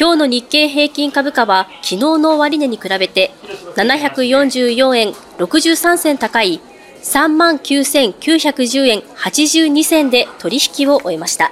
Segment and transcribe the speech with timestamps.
[0.00, 3.32] 今日の日経平均株価は昨日の終値に比べて
[3.74, 6.60] 744円63銭高い
[7.02, 11.50] 3万9910円82銭で取引を終えました。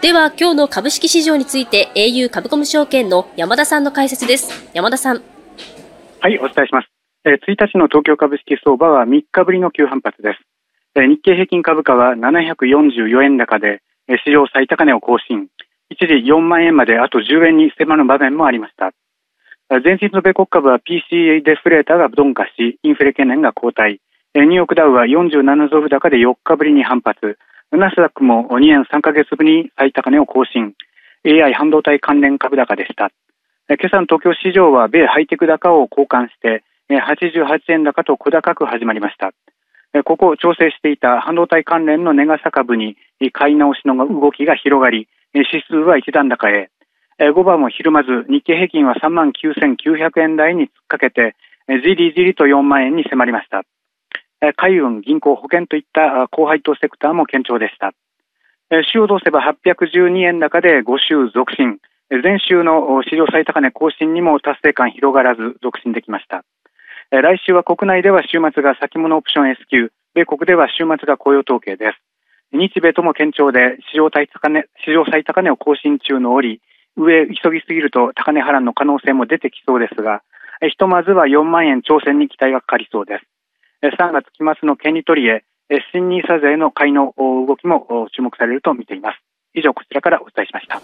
[0.00, 4.68] では今日の株式市場について au 株コム証券の山田さんの解説です。
[4.74, 5.22] 山田さん。
[6.18, 6.88] はい、お伝えします。
[7.24, 10.40] え1日の東京株式相場は3日ぶりの急反発です。
[11.00, 15.46] え日経平均株価は744円高で、え史上最高値を更新。
[15.92, 18.92] 一時4万円まであと10円に迫る場面もありました。
[19.84, 23.98] 前日の米国株は PCA デフレーターが鈍化し、インフレ懸念が後退。
[24.34, 27.38] ニューヨークダウは47ドル高で4日ぶりに反発。
[27.70, 30.74] ナスダックも2年3ヶ月ぶりに最高値を更新。
[31.24, 33.10] AI 半導体関連株高でした。
[33.68, 39.32] 今朝の東京市場は米ハイテク高を交換して、88円高と小高く始まりました。
[40.04, 42.96] ここを調整していた半導体関連の値傘株に
[43.32, 46.70] 買い直しの動きが広がり、指数は一段高へ。
[47.18, 51.36] 5番もひるまず、日経平均は3万9900円台に突っかけて、
[51.68, 53.62] じりじりと4万円に迫りました。
[54.56, 57.92] 海運、銀行、保険といった高配当セクターも堅調でした。
[58.92, 61.78] 週を通せば812円高で5週続伸。
[62.22, 66.44] 前週の史上最高値更新にも達成感広がらず続伸できました。
[67.10, 72.11] 来週は国内では週末が先物オプション S q 米国では週末が雇用統計です。
[72.52, 76.60] 日米とも堅調で史上最高値史上最高値を更新中の折、
[76.96, 80.22] 上急ぎすぎると高値波乱の可能性も出てきそうですが、
[80.60, 83.24] ひとまずは4万円挑戦に期待がかかりそうです。
[83.98, 85.44] 3月期末の権利取りへ、
[85.92, 89.18] 新ニーサ税の買いの動きも注目されると見ています。
[89.54, 90.80] 以上、こちらからお伝えしました。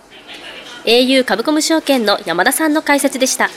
[0.86, 3.48] au 株コム証券の山田さんの解説でした。